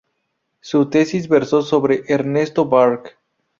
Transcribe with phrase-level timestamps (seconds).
[0.61, 3.19] Su tesis versó sobre "Ernesto Bark.